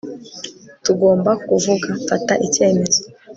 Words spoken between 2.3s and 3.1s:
icyemezo